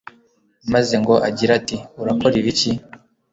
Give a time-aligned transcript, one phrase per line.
[0.73, 2.71] maze ngo agire ati urakora ibiki